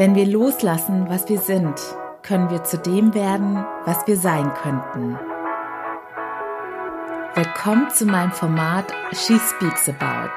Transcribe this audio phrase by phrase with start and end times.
[0.00, 1.78] Wenn wir loslassen, was wir sind,
[2.22, 5.18] können wir zu dem werden, was wir sein könnten.
[7.34, 10.32] Willkommen zu meinem Format She Speaks About.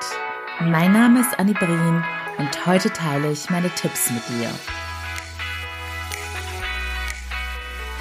[0.59, 2.03] Mein Name ist Annie Brien
[2.39, 4.49] und heute teile ich meine Tipps mit dir.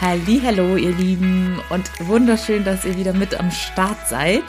[0.04, 4.42] Hallo, ihr Lieben und wunderschön, dass ihr wieder mit am Start seid.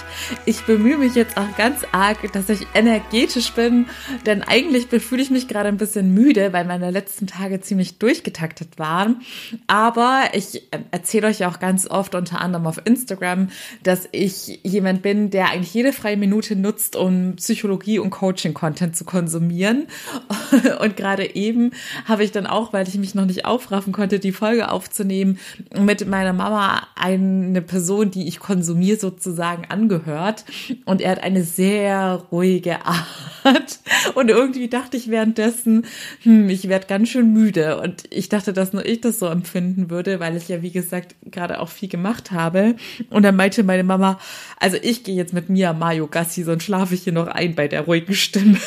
[0.48, 3.86] Ich bemühe mich jetzt auch ganz arg, dass ich energetisch bin,
[4.26, 8.80] denn eigentlich fühle ich mich gerade ein bisschen müde, weil meine letzten Tage ziemlich durchgetaktet
[8.80, 9.22] waren.
[9.68, 13.50] Aber ich äh, erzähle euch auch ganz oft, unter anderem auf Instagram,
[13.84, 19.06] dass ich jemand bin, der eigentlich jede freie Minute nutzt, um Psychologie und Coaching-Content zu
[19.06, 19.86] konsumieren.
[20.80, 21.72] Und gerade eben
[22.06, 25.38] habe ich dann auch, weil ich mich noch nicht aufraffen konnte, die Folge aufzunehmen,
[25.78, 30.46] mit meiner Mama eine Person, die ich konsumiere, sozusagen angehört.
[30.86, 33.80] Und er hat eine sehr ruhige Art.
[34.16, 35.86] Und irgendwie dachte ich währenddessen,
[36.22, 37.80] hm, ich werde ganz schön müde.
[37.80, 41.16] Und ich dachte, dass nur ich das so empfinden würde, weil ich ja, wie gesagt,
[41.26, 42.76] gerade auch viel gemacht habe.
[43.10, 44.20] Und dann meinte meine Mama,
[44.60, 47.68] also ich gehe jetzt mit Mia Mayo Gassi, sonst schlafe ich hier noch ein bei
[47.68, 48.58] der ruhigen Stimme.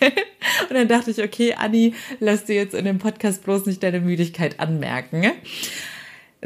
[0.68, 4.00] Und dann dachte ich, okay, Anni, lass dir jetzt in dem Podcast bloß nicht deine
[4.00, 5.32] Müdigkeit anmerken.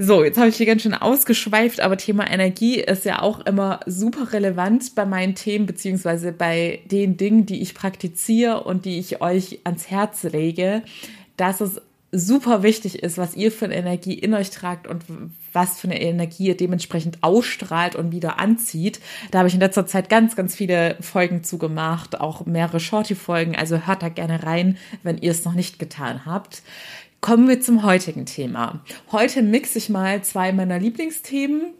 [0.00, 3.80] So, jetzt habe ich hier ganz schön ausgeschweift, aber Thema Energie ist ja auch immer
[3.84, 9.20] super relevant bei meinen Themen, beziehungsweise bei den Dingen, die ich praktiziere und die ich
[9.20, 10.82] euch ans Herz lege,
[11.36, 11.82] dass es
[12.12, 15.04] super wichtig ist, was ihr für eine Energie in euch tragt und
[15.52, 19.00] was für eine Energie ihr dementsprechend ausstrahlt und wieder anzieht.
[19.32, 23.56] Da habe ich in letzter Zeit ganz, ganz viele Folgen zugemacht, auch mehrere Shorty-Folgen.
[23.56, 26.62] Also hört da gerne rein, wenn ihr es noch nicht getan habt.
[27.20, 28.80] Kommen wir zum heutigen Thema.
[29.10, 31.72] Heute mixe ich mal zwei meiner Lieblingsthemen.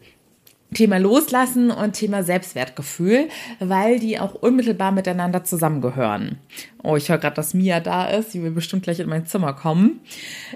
[0.73, 3.29] Thema Loslassen und Thema Selbstwertgefühl,
[3.59, 6.37] weil die auch unmittelbar miteinander zusammengehören.
[6.81, 8.31] Oh, ich höre gerade, dass Mia da ist.
[8.31, 9.99] Sie will bestimmt gleich in mein Zimmer kommen.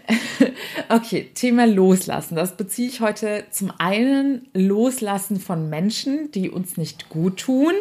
[0.89, 2.35] okay, Thema Loslassen.
[2.35, 7.73] Das beziehe ich heute zum einen Loslassen von Menschen, die uns nicht gut tun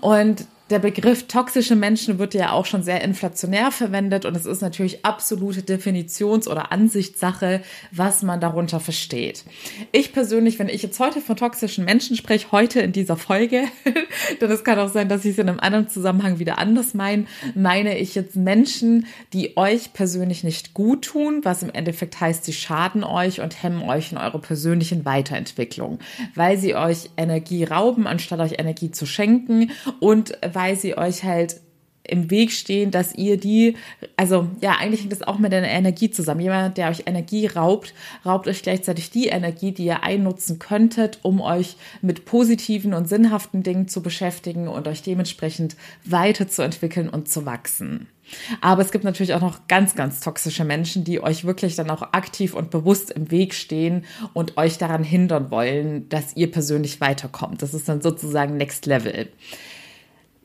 [0.00, 4.62] und der Begriff toxische Menschen wird ja auch schon sehr inflationär verwendet und es ist
[4.62, 9.44] natürlich absolute Definitions- oder Ansichtssache, was man darunter versteht.
[9.92, 13.62] Ich persönlich, wenn ich jetzt heute von toxischen Menschen spreche, heute in dieser Folge,
[14.40, 17.26] denn es kann auch sein, dass ich es in einem anderen Zusammenhang wieder anders meine,
[17.54, 22.52] meine ich jetzt Menschen, die euch persönlich nicht gut tun, was im Endeffekt heißt, sie
[22.52, 25.98] schaden euch und hemmen euch in eurer persönlichen Weiterentwicklung,
[26.34, 29.70] weil sie euch Energie rauben, anstatt euch Energie zu schenken
[30.00, 31.60] und weil sie euch halt
[32.08, 33.76] im Weg stehen, dass ihr die,
[34.16, 36.40] also ja, eigentlich hängt das auch mit der Energie zusammen.
[36.40, 37.94] Jemand, der euch Energie raubt,
[38.24, 43.62] raubt euch gleichzeitig die Energie, die ihr einnutzen könntet, um euch mit positiven und sinnhaften
[43.62, 48.08] Dingen zu beschäftigen und euch dementsprechend weiterzuentwickeln und zu wachsen.
[48.60, 52.02] Aber es gibt natürlich auch noch ganz, ganz toxische Menschen, die euch wirklich dann auch
[52.12, 57.62] aktiv und bewusst im Weg stehen und euch daran hindern wollen, dass ihr persönlich weiterkommt.
[57.62, 59.28] Das ist dann sozusagen Next Level.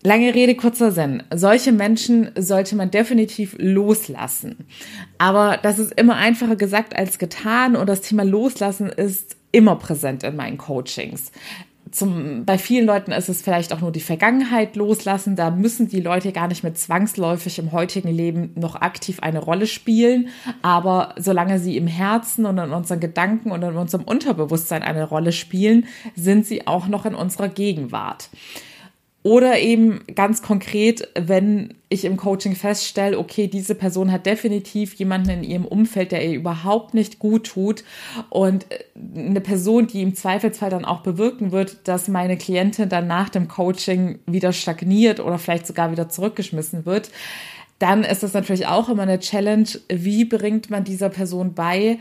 [0.03, 1.21] Lange Rede, kurzer Sinn.
[1.33, 4.65] Solche Menschen sollte man definitiv loslassen.
[5.19, 10.23] Aber das ist immer einfacher gesagt als getan und das Thema Loslassen ist immer präsent
[10.23, 11.31] in meinen Coachings.
[11.91, 15.35] Zum, bei vielen Leuten ist es vielleicht auch nur die Vergangenheit loslassen.
[15.35, 19.67] Da müssen die Leute gar nicht mehr zwangsläufig im heutigen Leben noch aktiv eine Rolle
[19.67, 20.29] spielen.
[20.61, 25.33] Aber solange sie im Herzen und in unseren Gedanken und in unserem Unterbewusstsein eine Rolle
[25.33, 25.85] spielen,
[26.15, 28.29] sind sie auch noch in unserer Gegenwart.
[29.23, 35.29] Oder eben ganz konkret, wenn ich im Coaching feststelle, okay, diese Person hat definitiv jemanden
[35.29, 37.83] in ihrem Umfeld, der ihr überhaupt nicht gut tut
[38.29, 38.65] und
[39.15, 43.47] eine Person, die im Zweifelsfall dann auch bewirken wird, dass meine Klientin dann nach dem
[43.47, 47.11] Coaching wieder stagniert oder vielleicht sogar wieder zurückgeschmissen wird,
[47.77, 49.67] dann ist das natürlich auch immer eine Challenge.
[49.87, 51.99] Wie bringt man dieser Person bei,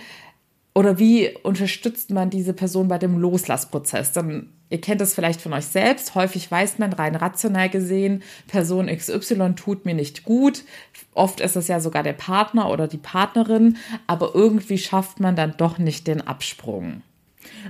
[0.75, 4.13] oder wie unterstützt man diese Person bei dem Loslassprozess?
[4.13, 6.15] Dann, ihr kennt das vielleicht von euch selbst.
[6.15, 10.65] Häufig weiß man rein rational gesehen, Person XY tut mir nicht gut.
[11.13, 13.77] Oft ist es ja sogar der Partner oder die Partnerin,
[14.07, 17.03] aber irgendwie schafft man dann doch nicht den Absprung.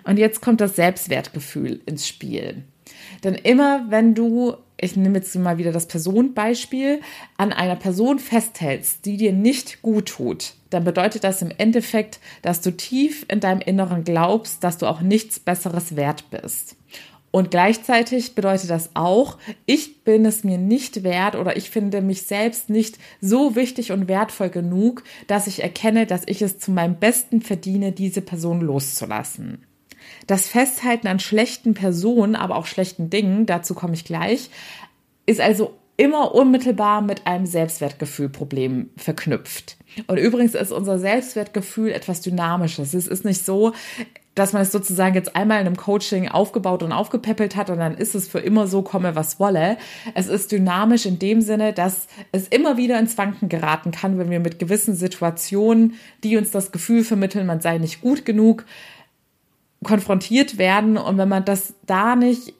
[0.04, 2.64] Und jetzt kommt das Selbstwertgefühl ins Spiel.
[3.24, 7.00] Denn immer wenn du, ich nehme jetzt mal wieder das Personenbeispiel,
[7.36, 12.60] an einer Person festhältst, die dir nicht gut tut, dann bedeutet das im Endeffekt, dass
[12.60, 16.76] du tief in deinem Inneren glaubst, dass du auch nichts Besseres wert bist.
[17.32, 22.22] Und gleichzeitig bedeutet das auch, ich bin es mir nicht wert oder ich finde mich
[22.22, 26.96] selbst nicht so wichtig und wertvoll genug, dass ich erkenne, dass ich es zu meinem
[26.96, 29.64] Besten verdiene, diese Person loszulassen.
[30.26, 34.50] Das Festhalten an schlechten Personen, aber auch schlechten Dingen, dazu komme ich gleich,
[35.26, 39.76] ist also immer unmittelbar mit einem Selbstwertgefühlproblem verknüpft.
[40.06, 42.94] Und übrigens ist unser Selbstwertgefühl etwas Dynamisches.
[42.94, 43.74] Es ist nicht so,
[44.34, 47.96] dass man es sozusagen jetzt einmal in einem Coaching aufgebaut und aufgepäppelt hat und dann
[47.96, 49.76] ist es für immer so, komme was wolle.
[50.14, 54.30] Es ist dynamisch in dem Sinne, dass es immer wieder ins Wanken geraten kann, wenn
[54.30, 58.64] wir mit gewissen Situationen, die uns das Gefühl vermitteln, man sei nicht gut genug,
[59.82, 60.96] konfrontiert werden.
[60.96, 62.54] Und wenn man das da nicht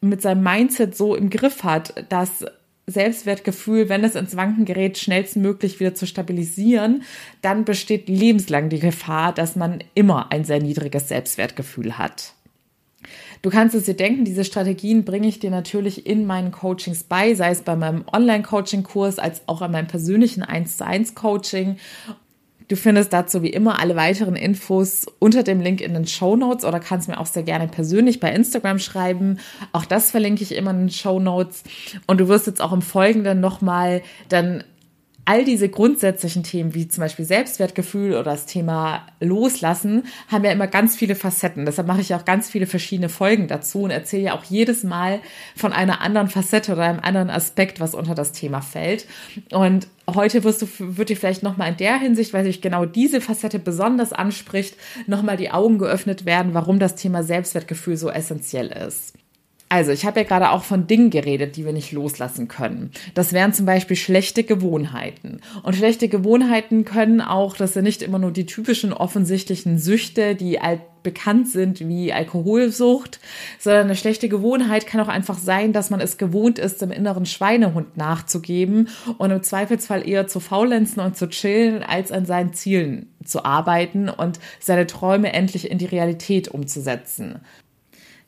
[0.00, 2.44] mit seinem Mindset so im Griff hat, dass
[2.88, 7.02] Selbstwertgefühl, wenn es ins Wanken gerät, schnellstmöglich wieder zu stabilisieren,
[7.42, 12.34] dann besteht lebenslang die Gefahr, dass man immer ein sehr niedriges Selbstwertgefühl hat.
[13.42, 17.34] Du kannst es dir denken, diese Strategien bringe ich dir natürlich in meinen Coachings bei,
[17.34, 21.76] sei es bei meinem Online-Coaching-Kurs als auch an meinem persönlichen 1 zu 1 Coaching.
[22.68, 26.64] Du findest dazu wie immer alle weiteren Infos unter dem Link in den Show Notes
[26.64, 29.38] oder kannst mir auch sehr gerne persönlich bei Instagram schreiben.
[29.72, 31.62] Auch das verlinke ich immer in den Show Notes.
[32.06, 34.64] Und du wirst jetzt auch im Folgenden nochmal dann
[35.26, 40.68] all diese grundsätzlichen Themen, wie zum Beispiel Selbstwertgefühl oder das Thema Loslassen, haben ja immer
[40.68, 41.66] ganz viele Facetten.
[41.66, 45.20] Deshalb mache ich auch ganz viele verschiedene Folgen dazu und erzähle ja auch jedes Mal
[45.56, 49.06] von einer anderen Facette oder einem anderen Aspekt, was unter das Thema fällt.
[49.50, 53.20] Und heute wirst du, wird dir vielleicht nochmal in der Hinsicht, weil sich genau diese
[53.20, 54.76] Facette besonders anspricht,
[55.08, 59.14] nochmal die Augen geöffnet werden, warum das Thema Selbstwertgefühl so essentiell ist.
[59.68, 62.92] Also, ich habe ja gerade auch von Dingen geredet, die wir nicht loslassen können.
[63.14, 65.40] Das wären zum Beispiel schlechte Gewohnheiten.
[65.64, 70.60] Und schlechte Gewohnheiten können auch, das sind nicht immer nur die typischen offensichtlichen Süchte, die
[71.02, 73.20] bekannt sind wie Alkoholsucht,
[73.60, 77.26] sondern eine schlechte Gewohnheit kann auch einfach sein, dass man es gewohnt ist, dem inneren
[77.26, 83.14] Schweinehund nachzugeben und im Zweifelsfall eher zu faulenzen und zu chillen, als an seinen Zielen
[83.24, 87.40] zu arbeiten und seine Träume endlich in die Realität umzusetzen.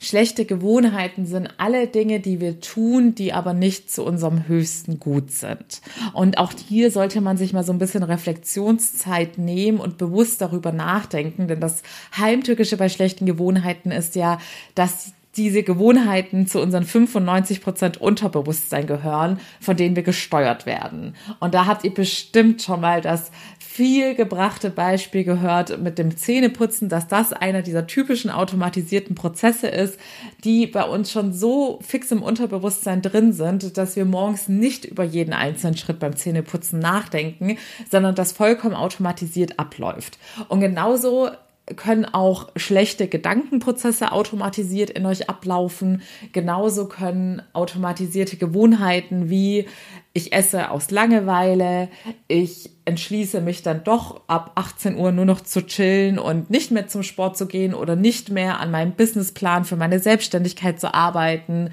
[0.00, 5.32] Schlechte Gewohnheiten sind alle Dinge, die wir tun, die aber nicht zu unserem höchsten Gut
[5.32, 5.80] sind.
[6.12, 10.70] Und auch hier sollte man sich mal so ein bisschen Reflexionszeit nehmen und bewusst darüber
[10.70, 11.82] nachdenken, denn das
[12.16, 14.38] Heimtückische bei schlechten Gewohnheiten ist ja,
[14.76, 21.14] dass diese Gewohnheiten zu unseren 95 Prozent Unterbewusstsein gehören, von denen wir gesteuert werden.
[21.38, 23.30] Und da habt ihr bestimmt schon mal das
[23.78, 30.00] viel gebrachte Beispiel gehört mit dem Zähneputzen, dass das einer dieser typischen automatisierten Prozesse ist,
[30.42, 35.04] die bei uns schon so fix im Unterbewusstsein drin sind, dass wir morgens nicht über
[35.04, 37.56] jeden einzelnen Schritt beim Zähneputzen nachdenken,
[37.88, 40.18] sondern das vollkommen automatisiert abläuft.
[40.48, 41.30] Und genauso
[41.76, 46.02] können auch schlechte Gedankenprozesse automatisiert in euch ablaufen.
[46.32, 49.66] Genauso können automatisierte Gewohnheiten wie
[50.14, 51.88] ich esse aus Langeweile,
[52.26, 56.88] ich entschließe mich dann doch ab 18 Uhr nur noch zu chillen und nicht mehr
[56.88, 61.70] zum Sport zu gehen oder nicht mehr an meinem Businessplan für meine Selbstständigkeit zu arbeiten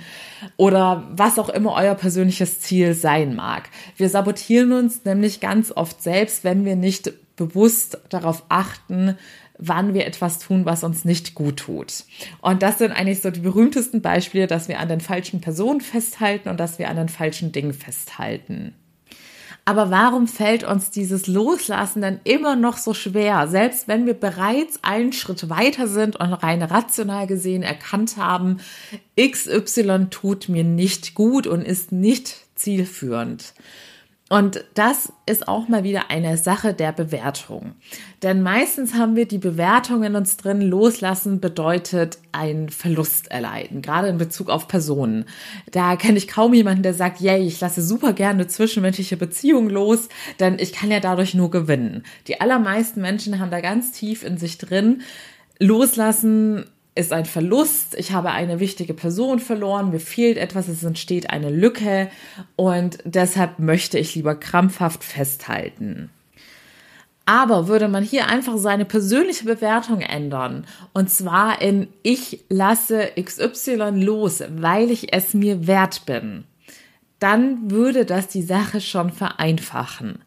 [0.58, 3.70] oder was auch immer euer persönliches Ziel sein mag.
[3.98, 9.18] Wir sabotieren uns nämlich ganz oft selbst, wenn wir nicht bewusst darauf achten,
[9.58, 12.04] wann wir etwas tun, was uns nicht gut tut.
[12.42, 16.50] Und das sind eigentlich so die berühmtesten Beispiele, dass wir an den falschen Personen festhalten
[16.50, 18.74] und dass wir an den falschen Dingen festhalten.
[19.68, 24.84] Aber warum fällt uns dieses Loslassen dann immer noch so schwer, selbst wenn wir bereits
[24.84, 28.60] einen Schritt weiter sind und rein rational gesehen erkannt haben,
[29.20, 33.56] XY tut mir nicht gut und ist nicht zielführend?
[34.28, 37.76] Und das ist auch mal wieder eine Sache der Bewertung.
[38.24, 44.08] Denn meistens haben wir die Bewertung in uns drin, loslassen bedeutet einen Verlust erleiden, gerade
[44.08, 45.26] in Bezug auf Personen.
[45.72, 50.10] Da kenne ich kaum jemanden, der sagt, yay, ich lasse super gerne zwischenmenschliche Beziehungen los,
[50.40, 52.02] denn ich kann ja dadurch nur gewinnen.
[52.28, 55.04] Die allermeisten Menschen haben da ganz tief in sich drin,
[55.60, 56.66] loslassen
[56.96, 61.50] ist ein Verlust, ich habe eine wichtige Person verloren, mir fehlt etwas, es entsteht eine
[61.50, 62.10] Lücke.
[62.56, 66.10] Und deshalb möchte ich lieber krampfhaft festhalten.
[67.26, 73.92] Aber würde man hier einfach seine persönliche Bewertung ändern, und zwar in ich lasse XY
[73.96, 76.46] los, weil ich es mir wert bin,
[77.26, 80.20] dann würde das die Sache schon vereinfachen.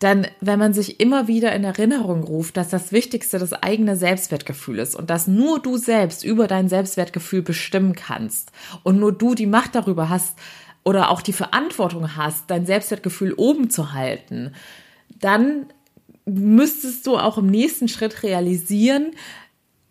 [0.00, 4.78] Denn wenn man sich immer wieder in Erinnerung ruft, dass das Wichtigste das eigene Selbstwertgefühl
[4.78, 8.52] ist und dass nur du selbst über dein Selbstwertgefühl bestimmen kannst
[8.84, 10.38] und nur du die Macht darüber hast
[10.82, 14.54] oder auch die Verantwortung hast, dein Selbstwertgefühl oben zu halten,
[15.20, 15.66] dann
[16.24, 19.10] müsstest du auch im nächsten Schritt realisieren,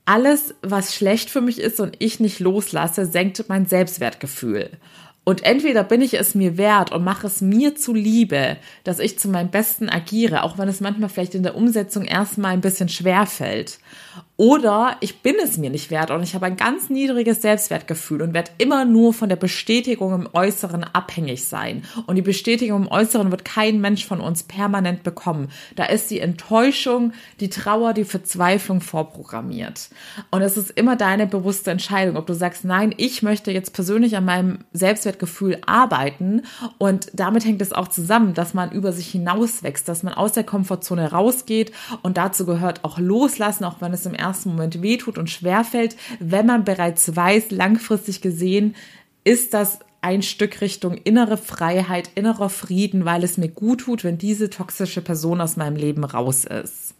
[0.06, 4.72] alles, was schlecht für mich ist und ich nicht loslasse, senkt mein Selbstwertgefühl.
[5.26, 9.28] Und entweder bin ich es mir wert und mache es mir zuliebe, dass ich zu
[9.28, 13.26] meinem Besten agiere, auch wenn es manchmal vielleicht in der Umsetzung erstmal ein bisschen schwer
[13.26, 13.80] fällt.
[14.38, 18.34] Oder ich bin es mir nicht wert und ich habe ein ganz niedriges Selbstwertgefühl und
[18.34, 21.84] werde immer nur von der Bestätigung im Äußeren abhängig sein.
[22.06, 25.48] Und die Bestätigung im Äußeren wird kein Mensch von uns permanent bekommen.
[25.78, 29.90] Da ist die Enttäuschung, die Trauer, die Verzweiflung vorprogrammiert.
[30.32, 34.18] Und es ist immer deine bewusste Entscheidung, ob du sagst, nein, ich möchte jetzt persönlich
[34.18, 36.42] an meinem Selbstwertgefühl arbeiten.
[36.78, 40.44] Und damit hängt es auch zusammen, dass man über sich hinauswächst, dass man aus der
[40.44, 41.72] Komfortzone rausgeht.
[42.02, 46.46] Und dazu gehört auch loslassen, auch wenn es im ersten Moment wehtut und schwerfällt, wenn
[46.46, 48.76] man bereits weiß, langfristig gesehen,
[49.24, 54.18] ist das ein Stück Richtung innere Freiheit, innerer Frieden, weil es mir gut tut, wenn
[54.18, 56.94] diese toxische Person aus meinem Leben raus ist.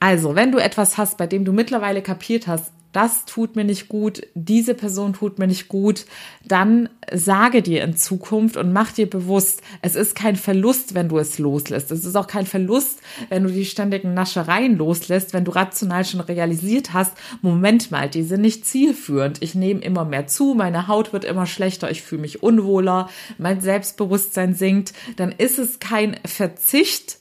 [0.00, 3.88] Also, wenn du etwas hast, bei dem du mittlerweile kapiert hast, das tut mir nicht
[3.88, 6.06] gut, diese Person tut mir nicht gut,
[6.44, 11.18] dann sage dir in Zukunft und mach dir bewusst, es ist kein Verlust, wenn du
[11.18, 11.90] es loslässt.
[11.90, 16.20] Es ist auch kein Verlust, wenn du die ständigen Naschereien loslässt, wenn du rational schon
[16.20, 19.42] realisiert hast, Moment mal, die sind nicht zielführend.
[19.42, 23.60] Ich nehme immer mehr zu, meine Haut wird immer schlechter, ich fühle mich unwohler, mein
[23.60, 24.92] Selbstbewusstsein sinkt.
[25.16, 27.17] Dann ist es kein Verzicht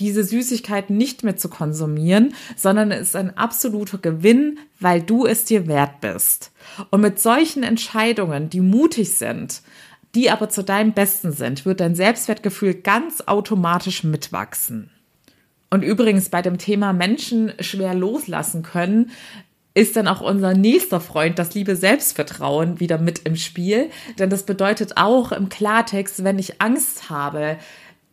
[0.00, 5.44] diese Süßigkeiten nicht mehr zu konsumieren, sondern es ist ein absoluter Gewinn, weil du es
[5.44, 6.52] dir wert bist.
[6.90, 9.62] Und mit solchen Entscheidungen, die mutig sind,
[10.14, 14.90] die aber zu deinem Besten sind, wird dein Selbstwertgefühl ganz automatisch mitwachsen.
[15.70, 19.10] Und übrigens bei dem Thema Menschen schwer loslassen können,
[19.74, 23.90] ist dann auch unser nächster Freund, das liebe Selbstvertrauen, wieder mit im Spiel.
[24.18, 27.58] Denn das bedeutet auch im Klartext, wenn ich Angst habe,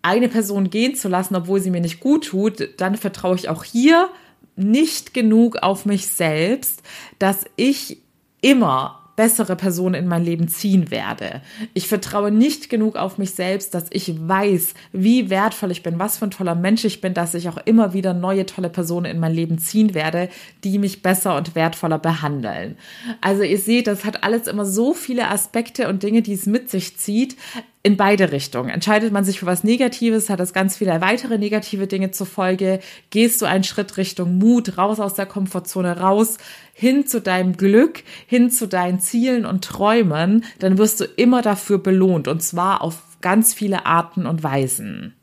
[0.05, 3.63] eine Person gehen zu lassen, obwohl sie mir nicht gut tut, dann vertraue ich auch
[3.63, 4.09] hier
[4.55, 6.83] nicht genug auf mich selbst,
[7.19, 7.97] dass ich
[8.41, 11.41] immer bessere Person in mein Leben ziehen werde.
[11.73, 16.17] Ich vertraue nicht genug auf mich selbst, dass ich weiß, wie wertvoll ich bin, was
[16.17, 19.19] für ein toller Mensch ich bin, dass ich auch immer wieder neue tolle Personen in
[19.19, 20.29] mein Leben ziehen werde,
[20.63, 22.77] die mich besser und wertvoller behandeln.
[23.21, 26.69] Also ihr seht, das hat alles immer so viele Aspekte und Dinge, die es mit
[26.69, 27.37] sich zieht
[27.85, 28.71] in beide Richtungen.
[28.71, 32.79] Entscheidet man sich für was Negatives, hat das ganz viele weitere negative Dinge zur Folge.
[33.11, 36.39] Gehst du einen Schritt Richtung Mut, raus aus der Komfortzone, raus,
[36.73, 41.77] hin zu deinem Glück, hin zu deinen Zielen und Träumen, dann wirst du immer dafür
[41.77, 45.13] belohnt und zwar auf ganz viele Arten und Weisen.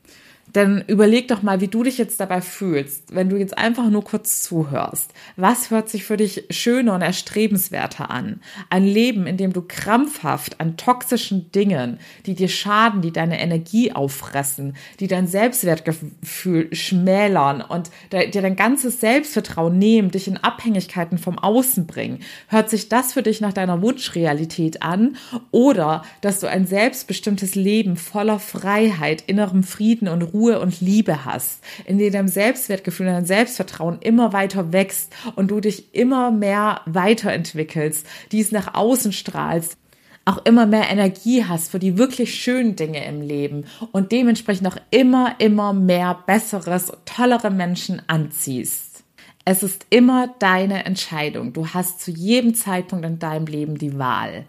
[0.55, 4.05] Denn überleg doch mal, wie du dich jetzt dabei fühlst, wenn du jetzt einfach nur
[4.05, 5.13] kurz zuhörst.
[5.37, 8.41] Was hört sich für dich schöner und erstrebenswerter an?
[8.69, 13.93] Ein Leben, in dem du krampfhaft an toxischen Dingen, die dir schaden, die deine Energie
[13.93, 21.39] auffressen, die dein Selbstwertgefühl schmälern und dir dein ganzes Selbstvertrauen nehmen, dich in Abhängigkeiten vom
[21.39, 22.19] Außen bringen.
[22.49, 25.17] Hört sich das für dich nach deiner Wunschrealität an?
[25.51, 31.25] Oder dass du ein selbstbestimmtes Leben voller Freiheit, innerem Frieden und Ruhe Ruhe und Liebe
[31.25, 36.81] hast, in dem dein Selbstwertgefühl, dein Selbstvertrauen immer weiter wächst und du dich immer mehr
[36.87, 39.77] weiterentwickelst, dies nach außen strahlst,
[40.25, 44.77] auch immer mehr Energie hast für die wirklich schönen Dinge im Leben und dementsprechend auch
[44.91, 49.05] immer, immer mehr besseres, tollere Menschen anziehst.
[49.45, 51.53] Es ist immer deine Entscheidung.
[51.53, 54.45] Du hast zu jedem Zeitpunkt in deinem Leben die Wahl.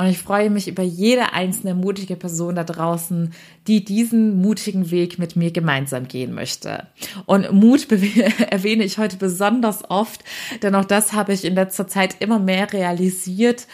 [0.00, 3.34] Und ich freue mich über jede einzelne mutige Person da draußen,
[3.66, 6.86] die diesen mutigen Weg mit mir gemeinsam gehen möchte.
[7.26, 7.86] Und Mut
[8.50, 10.24] erwähne ich heute besonders oft,
[10.62, 13.66] denn auch das habe ich in letzter Zeit immer mehr realisiert,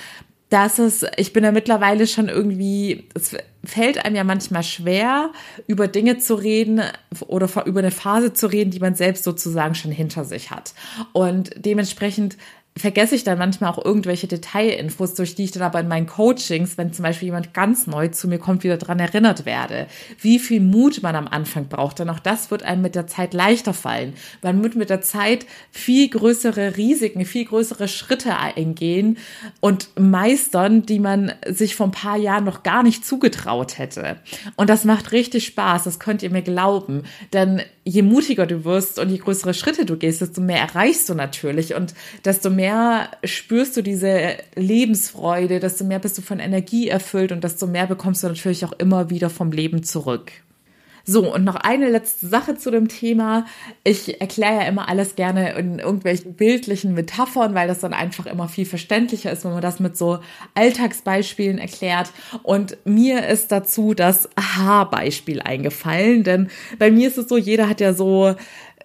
[0.49, 5.30] dass es, ich bin ja mittlerweile schon irgendwie, es fällt einem ja manchmal schwer,
[5.68, 6.83] über Dinge zu reden
[7.28, 10.75] oder über eine Phase zu reden, die man selbst sozusagen schon hinter sich hat.
[11.12, 12.37] Und dementsprechend
[12.76, 16.76] vergesse ich dann manchmal auch irgendwelche Detailinfos, durch die ich dann aber in meinen Coachings,
[16.76, 19.87] wenn zum Beispiel jemand ganz neu zu mir kommt, wieder dran erinnert werde,
[20.21, 21.99] wie viel Mut man am Anfang braucht.
[21.99, 24.12] Denn auch das wird einem mit der Zeit leichter fallen.
[24.42, 29.16] Man wird mit der Zeit viel größere Risiken, viel größere Schritte eingehen
[29.61, 34.16] und meistern, die man sich vor ein paar Jahren noch gar nicht zugetraut hätte.
[34.56, 37.04] Und das macht richtig Spaß, das könnt ihr mir glauben.
[37.33, 41.14] Denn je mutiger du wirst und je größere Schritte du gehst, desto mehr erreichst du
[41.14, 47.31] natürlich und desto mehr spürst du diese Lebensfreude, desto mehr bist du von Energie erfüllt
[47.31, 50.33] und desto mehr bekommst du natürlich auch immer wieder vom Leben zurück.
[51.09, 53.47] So, und noch eine letzte Sache zu dem Thema.
[53.85, 58.49] Ich erkläre ja immer alles gerne in irgendwelchen bildlichen Metaphern, weil das dann einfach immer
[58.49, 60.19] viel verständlicher ist, wenn man das mit so
[60.55, 62.11] Alltagsbeispielen erklärt.
[62.43, 66.49] Und mir ist dazu das Haarbeispiel eingefallen, denn
[66.81, 68.35] bei mir ist es so, jeder hat ja so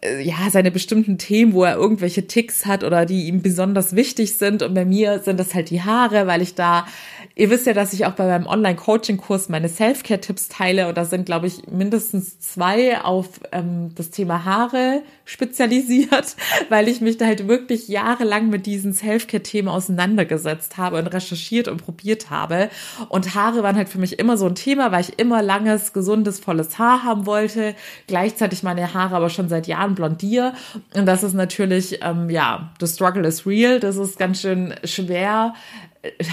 [0.03, 4.63] ja, seine bestimmten Themen, wo er irgendwelche Ticks hat oder die ihm besonders wichtig sind.
[4.63, 6.87] Und bei mir sind das halt die Haare, weil ich da,
[7.35, 11.27] ihr wisst ja, dass ich auch bei meinem Online-Coaching-Kurs meine Self-Care-Tipps teile und da sind,
[11.27, 16.35] glaube ich, mindestens zwei auf ähm, das Thema Haare spezialisiert,
[16.69, 21.85] weil ich mich da halt wirklich jahrelang mit diesen Self-Care-Themen auseinandergesetzt habe und recherchiert und
[21.85, 22.69] probiert habe.
[23.09, 26.39] Und Haare waren halt für mich immer so ein Thema, weil ich immer langes, gesundes,
[26.39, 27.75] volles Haar haben wollte.
[28.07, 30.53] Gleichzeitig meine Haare aber schon seit Jahren blondier.
[30.95, 33.79] Und das ist natürlich, ähm, ja, the struggle is real.
[33.79, 35.53] Das ist ganz schön schwer,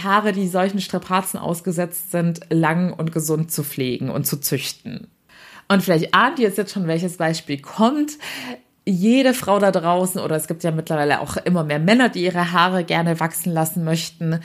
[0.03, 5.09] Haare, die solchen Strapazen ausgesetzt sind, lang und gesund zu pflegen und zu züchten.
[5.69, 8.13] Und vielleicht ahnt ihr jetzt schon, welches Beispiel kommt
[8.89, 12.53] jede Frau da draußen, oder es gibt ja mittlerweile auch immer mehr Männer, die ihre
[12.53, 14.41] Haare gerne wachsen lassen möchten,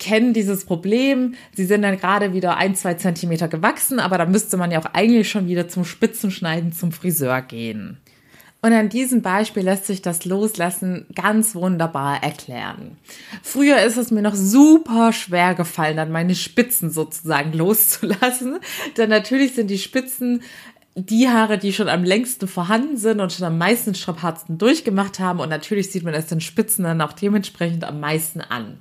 [0.00, 1.34] kennen dieses Problem.
[1.54, 4.94] Sie sind dann gerade wieder ein, zwei Zentimeter gewachsen, aber da müsste man ja auch
[4.94, 7.98] eigentlich schon wieder zum Spitzenschneiden zum Friseur gehen.
[8.60, 12.96] Und an diesem Beispiel lässt sich das Loslassen ganz wunderbar erklären.
[13.42, 18.58] Früher ist es mir noch super schwer gefallen, dann meine Spitzen sozusagen loszulassen.
[18.96, 20.42] Denn natürlich sind die Spitzen
[20.96, 25.38] die Haare, die schon am längsten vorhanden sind und schon am meisten Strapazen durchgemacht haben.
[25.38, 28.78] Und natürlich sieht man es den Spitzen dann auch dementsprechend am meisten an.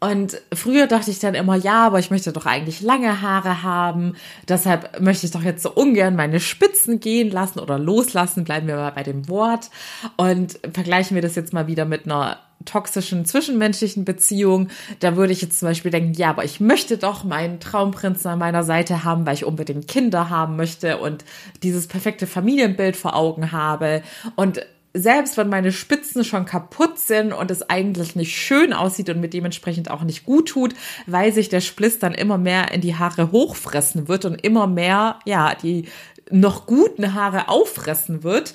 [0.00, 4.14] Und früher dachte ich dann immer, ja, aber ich möchte doch eigentlich lange Haare haben.
[4.48, 8.44] Deshalb möchte ich doch jetzt so ungern meine Spitzen gehen lassen oder loslassen.
[8.44, 9.70] Bleiben wir mal bei dem Wort.
[10.16, 14.68] Und vergleichen wir das jetzt mal wieder mit einer toxischen zwischenmenschlichen Beziehung,
[15.00, 18.38] da würde ich jetzt zum Beispiel denken, ja, aber ich möchte doch meinen Traumprinzen an
[18.38, 21.24] meiner Seite haben, weil ich unbedingt Kinder haben möchte und
[21.62, 24.02] dieses perfekte Familienbild vor Augen habe.
[24.36, 24.64] Und
[24.94, 29.28] selbst wenn meine Spitzen schon kaputt sind und es eigentlich nicht schön aussieht und mir
[29.28, 30.74] dementsprechend auch nicht gut tut,
[31.06, 35.18] weil sich der Spliss dann immer mehr in die Haare hochfressen wird und immer mehr,
[35.26, 35.88] ja, die
[36.30, 38.54] noch guten Haare auffressen wird,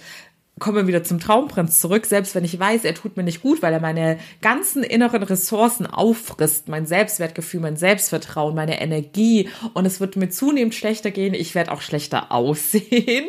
[0.60, 3.62] kommen wir wieder zum Traumprinz zurück, selbst wenn ich weiß, er tut mir nicht gut,
[3.62, 10.00] weil er meine ganzen inneren Ressourcen auffrisst, mein Selbstwertgefühl, mein Selbstvertrauen, meine Energie und es
[10.00, 13.26] wird mir zunehmend schlechter gehen, ich werde auch schlechter aussehen,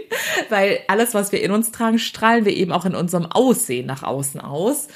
[0.48, 4.02] weil alles, was wir in uns tragen, strahlen wir eben auch in unserem Aussehen nach
[4.02, 4.88] außen aus.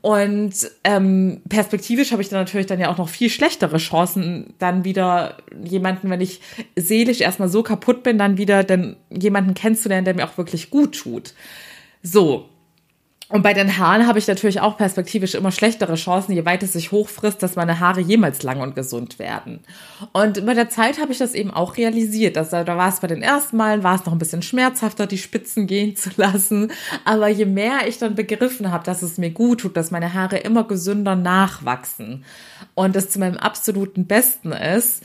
[0.00, 4.84] Und ähm, perspektivisch habe ich dann natürlich dann ja auch noch viel schlechtere Chancen, dann
[4.84, 6.40] wieder jemanden, wenn ich
[6.74, 10.98] seelisch erstmal so kaputt bin, dann wieder dann jemanden kennenzulernen, der mir auch wirklich gut
[10.98, 11.34] tut.
[12.02, 12.48] So.
[13.28, 16.74] Und bei den Haaren habe ich natürlich auch perspektivisch immer schlechtere Chancen, je weiter es
[16.74, 19.64] sich hochfrisst, dass meine Haare jemals lang und gesund werden.
[20.12, 22.36] Und mit der Zeit habe ich das eben auch realisiert.
[22.36, 25.18] Dass, da war es bei den ersten Malen, war es noch ein bisschen schmerzhafter, die
[25.18, 26.70] Spitzen gehen zu lassen.
[27.04, 30.38] Aber je mehr ich dann begriffen habe, dass es mir gut tut, dass meine Haare
[30.38, 32.24] immer gesünder nachwachsen
[32.74, 35.02] und es zu meinem absoluten Besten ist,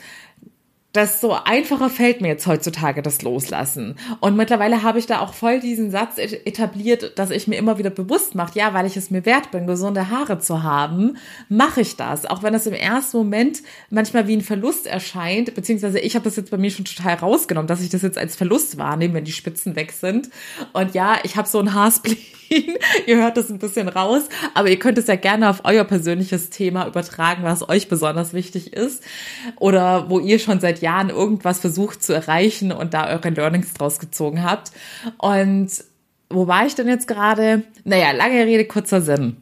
[0.94, 3.96] das so einfacher fällt mir jetzt heutzutage das Loslassen.
[4.20, 7.90] Und mittlerweile habe ich da auch voll diesen Satz etabliert, dass ich mir immer wieder
[7.90, 11.96] bewusst mache, ja, weil ich es mir wert bin, gesunde Haare zu haben, mache ich
[11.96, 12.26] das.
[12.26, 16.36] Auch wenn es im ersten Moment manchmal wie ein Verlust erscheint, beziehungsweise ich habe das
[16.36, 19.32] jetzt bei mir schon total rausgenommen, dass ich das jetzt als Verlust wahrnehme, wenn die
[19.32, 20.30] Spitzen weg sind.
[20.74, 22.18] Und ja, ich habe so ein Haarspleen.
[23.08, 24.24] ihr hört das ein bisschen raus,
[24.54, 28.74] aber ihr könnt es ja gerne auf euer persönliches Thema übertragen, was euch besonders wichtig
[28.74, 29.04] ist
[29.58, 34.00] oder wo ihr schon seit Jahren irgendwas versucht zu erreichen und da eure Learnings draus
[34.00, 34.72] gezogen habt.
[35.18, 35.70] Und
[36.30, 37.64] wo war ich denn jetzt gerade?
[37.84, 39.38] Naja, lange Rede, kurzer Sinn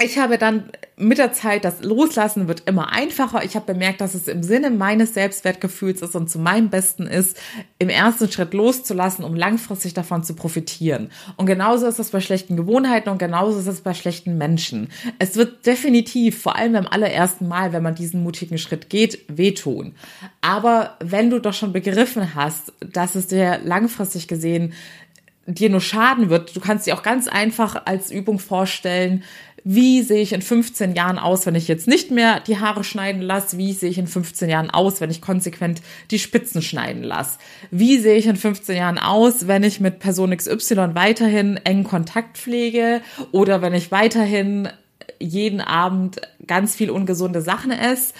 [0.00, 3.44] ich habe dann mit der Zeit, das Loslassen wird immer einfacher.
[3.44, 7.36] Ich habe bemerkt, dass es im Sinne meines Selbstwertgefühls ist und zu meinem Besten ist,
[7.80, 11.10] im ersten Schritt loszulassen, um langfristig davon zu profitieren.
[11.36, 14.88] Und genauso ist es bei schlechten Gewohnheiten und genauso ist es bei schlechten Menschen.
[15.18, 19.96] Es wird definitiv, vor allem beim allerersten Mal, wenn man diesen mutigen Schritt geht, wehtun.
[20.40, 24.74] Aber wenn du doch schon begriffen hast, dass es dir langfristig gesehen
[25.48, 29.24] dir nur schaden wird, du kannst dir auch ganz einfach als Übung vorstellen,
[29.64, 33.22] wie sehe ich in 15 Jahren aus, wenn ich jetzt nicht mehr die Haare schneiden
[33.22, 33.58] lasse?
[33.58, 37.38] Wie sehe ich in 15 Jahren aus, wenn ich konsequent die Spitzen schneiden lasse?
[37.70, 42.38] Wie sehe ich in 15 Jahren aus, wenn ich mit Person XY weiterhin engen Kontakt
[42.38, 43.00] pflege
[43.32, 44.68] oder wenn ich weiterhin
[45.18, 48.14] jeden Abend ganz viel ungesunde Sachen esse?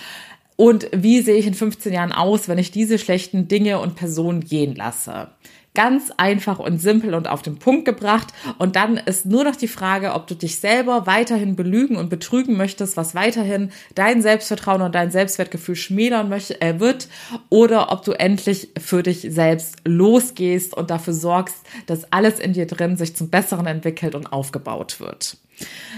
[0.56, 4.40] Und wie sehe ich in 15 Jahren aus, wenn ich diese schlechten Dinge und Personen
[4.40, 5.28] gehen lasse?
[5.78, 8.34] Ganz einfach und simpel und auf den Punkt gebracht.
[8.58, 12.56] Und dann ist nur noch die Frage, ob du dich selber weiterhin belügen und betrügen
[12.56, 17.06] möchtest, was weiterhin dein Selbstvertrauen und dein Selbstwertgefühl schmälern möchte, äh, wird,
[17.48, 22.66] oder ob du endlich für dich selbst losgehst und dafür sorgst, dass alles in dir
[22.66, 25.36] drin sich zum Besseren entwickelt und aufgebaut wird.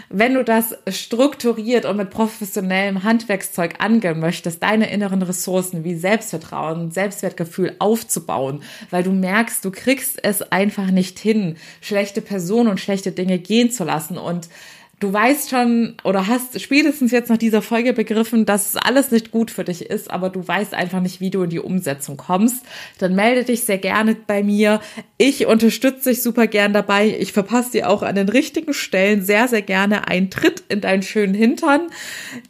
[0.09, 6.91] Wenn du das strukturiert und mit professionellem Handwerkszeug angehen möchtest, deine inneren Ressourcen wie Selbstvertrauen,
[6.91, 13.13] Selbstwertgefühl aufzubauen, weil du merkst, du kriegst es einfach nicht hin, schlechte Personen und schlechte
[13.13, 14.19] Dinge gehen zu lassen.
[14.19, 14.49] Und
[15.01, 19.51] du weißt schon oder hast spätestens jetzt nach dieser Folge begriffen, dass alles nicht gut
[19.51, 22.65] für dich ist, aber du weißt einfach nicht, wie du in die Umsetzung kommst,
[22.99, 24.81] dann melde dich sehr gerne bei mir.
[25.17, 27.17] Ich unterstütze dich super gern dabei.
[27.19, 31.03] Ich verpasse dir auch an den richtigen Stellen sehr, sehr gerne einen Tritt in deinen
[31.03, 31.89] schönen Hintern.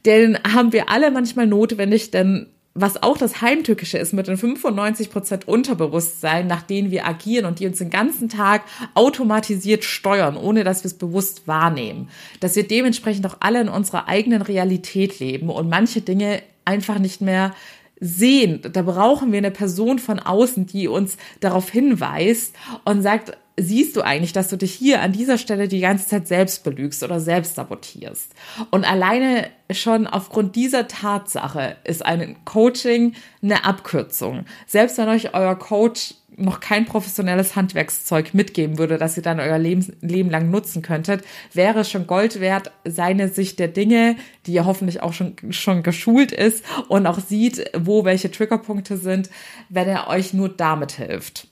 [0.05, 5.11] Den haben wir alle manchmal notwendig, denn was auch das Heimtückische ist mit den 95
[5.11, 8.63] Prozent Unterbewusstsein, nach denen wir agieren und die uns den ganzen Tag
[8.95, 12.09] automatisiert steuern, ohne dass wir es bewusst wahrnehmen.
[12.39, 17.21] Dass wir dementsprechend auch alle in unserer eigenen Realität leben und manche Dinge einfach nicht
[17.21, 17.55] mehr
[17.99, 18.61] sehen.
[18.73, 22.55] Da brauchen wir eine Person von außen, die uns darauf hinweist
[22.85, 26.29] und sagt, siehst du eigentlich, dass du dich hier an dieser Stelle die ganze Zeit
[26.29, 28.33] selbst belügst oder selbst sabotierst.
[28.71, 34.45] Und alleine schon aufgrund dieser Tatsache ist ein Coaching eine Abkürzung.
[34.67, 39.59] Selbst wenn euch euer Coach noch kein professionelles Handwerkszeug mitgeben würde, das ihr dann euer
[39.59, 44.55] Leben, Leben lang nutzen könntet, wäre es schon Gold wert, seine Sicht der Dinge, die
[44.55, 49.29] ja hoffentlich auch schon, schon geschult ist und auch sieht, wo welche Triggerpunkte sind,
[49.69, 51.50] wenn er euch nur damit hilft.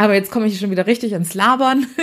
[0.00, 1.86] Aber jetzt komme ich schon wieder richtig ins Labern.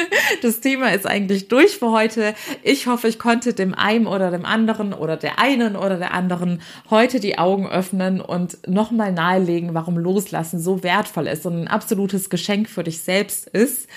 [0.44, 2.36] Das Thema ist eigentlich durch für heute.
[2.62, 6.62] Ich hoffe, ich konnte dem einen oder dem anderen oder der einen oder der anderen
[6.92, 12.30] heute die Augen öffnen und nochmal nahelegen, warum Loslassen so wertvoll ist und ein absolutes
[12.30, 13.88] Geschenk für dich selbst ist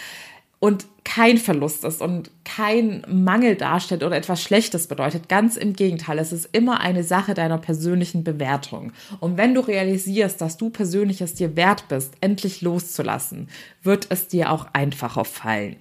[0.61, 5.29] und kein Verlust ist und kein Mangel darstellt oder etwas Schlechtes bedeutet.
[5.29, 8.93] Ganz im Gegenteil, es ist immer eine Sache deiner persönlichen Bewertung.
[9.19, 13.49] Und wenn du realisierst, dass du persönlich es dir wert bist, endlich loszulassen,
[13.83, 15.77] wird es dir auch einfacher fallen.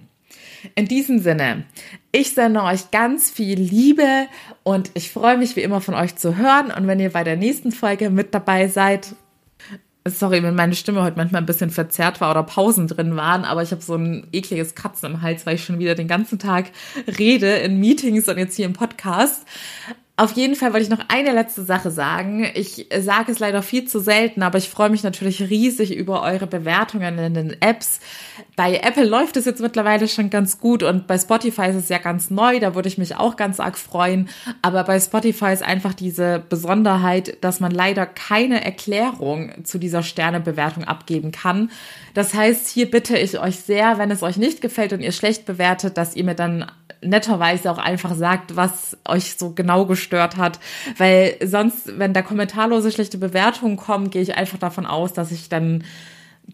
[0.74, 1.64] In diesem Sinne,
[2.12, 4.26] ich sende euch ganz viel Liebe
[4.62, 6.70] und ich freue mich wie immer von euch zu hören.
[6.70, 9.14] Und wenn ihr bei der nächsten Folge mit dabei seid,
[10.08, 13.62] Sorry, wenn meine Stimme heute manchmal ein bisschen verzerrt war oder Pausen drin waren, aber
[13.62, 16.70] ich habe so ein ekliges Katzen im Hals, weil ich schon wieder den ganzen Tag
[17.18, 19.44] rede in Meetings und jetzt hier im Podcast.
[20.16, 22.46] Auf jeden Fall wollte ich noch eine letzte Sache sagen.
[22.52, 26.46] Ich sage es leider viel zu selten, aber ich freue mich natürlich riesig über eure
[26.46, 28.00] Bewertungen in den Apps.
[28.54, 31.96] Bei Apple läuft es jetzt mittlerweile schon ganz gut und bei Spotify ist es ja
[31.96, 34.28] ganz neu, da würde ich mich auch ganz arg freuen.
[34.60, 40.84] Aber bei Spotify ist einfach diese Besonderheit, dass man leider keine Erklärung zu dieser Sternebewertung
[40.84, 41.70] abgeben kann.
[42.12, 45.46] Das heißt, hier bitte ich euch sehr, wenn es euch nicht gefällt und ihr schlecht
[45.46, 46.70] bewertet, dass ihr mir dann
[47.02, 50.60] netterweise auch einfach sagt, was euch so genau gestört hat.
[50.98, 55.48] Weil sonst, wenn da kommentarlose schlechte Bewertungen kommen, gehe ich einfach davon aus, dass ich
[55.48, 55.84] dann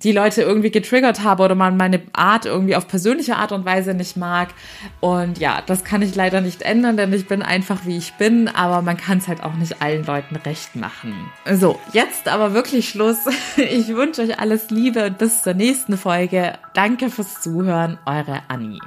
[0.03, 3.95] die Leute irgendwie getriggert habe oder man meine Art irgendwie auf persönliche Art und Weise
[3.95, 4.49] nicht mag.
[5.01, 8.49] Und ja, das kann ich leider nicht ändern, denn ich bin einfach wie ich bin,
[8.49, 11.15] aber man kann es halt auch nicht allen Leuten recht machen.
[11.51, 13.19] So, jetzt aber wirklich Schluss.
[13.57, 16.55] Ich wünsche euch alles Liebe und bis zur nächsten Folge.
[16.75, 18.81] Danke fürs Zuhören, eure Annie.